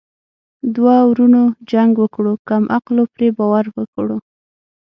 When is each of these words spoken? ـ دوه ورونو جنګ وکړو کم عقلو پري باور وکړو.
ـ 0.37 0.73
دوه 0.75 0.95
ورونو 1.09 1.41
جنګ 1.71 1.91
وکړو 1.99 2.33
کم 2.47 2.63
عقلو 2.77 3.03
پري 3.13 3.27
باور 3.37 3.65
وکړو. 3.77 4.17